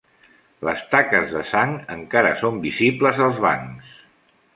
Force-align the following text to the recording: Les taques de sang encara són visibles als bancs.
Les 0.67 0.79
taques 0.93 1.33
de 1.35 1.43
sang 1.49 1.75
encara 1.97 2.31
són 2.39 2.57
visibles 2.65 3.21
als 3.27 3.43
bancs. 3.45 3.93